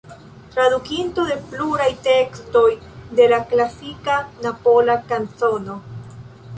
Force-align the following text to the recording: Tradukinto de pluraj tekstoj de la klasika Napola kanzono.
Tradukinto 0.53 1.25
de 1.31 1.35
pluraj 1.51 1.89
tekstoj 2.07 2.65
de 3.21 3.29
la 3.35 3.41
klasika 3.53 4.17
Napola 4.49 5.01
kanzono. 5.15 5.79